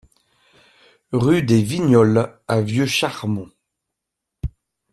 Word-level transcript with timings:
Rue 1.11 1.43
des 1.43 1.61
Vignoles 1.61 2.41
à 2.47 2.61
Vieux-Charmont 2.61 3.51